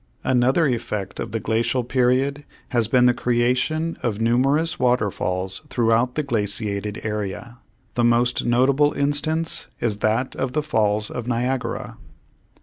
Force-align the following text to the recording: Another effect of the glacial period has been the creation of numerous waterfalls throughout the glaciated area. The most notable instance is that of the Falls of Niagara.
Another 0.23 0.65
effect 0.65 1.19
of 1.19 1.31
the 1.31 1.39
glacial 1.39 1.83
period 1.83 2.43
has 2.69 2.87
been 2.87 3.05
the 3.05 3.13
creation 3.13 3.99
of 4.01 4.19
numerous 4.19 4.79
waterfalls 4.79 5.61
throughout 5.69 6.15
the 6.15 6.23
glaciated 6.23 6.99
area. 7.03 7.59
The 7.93 8.03
most 8.03 8.43
notable 8.43 8.93
instance 8.93 9.67
is 9.79 9.97
that 9.97 10.35
of 10.35 10.53
the 10.53 10.63
Falls 10.63 11.11
of 11.11 11.27
Niagara. 11.27 11.97